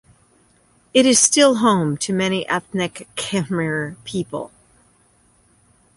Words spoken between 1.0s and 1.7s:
is still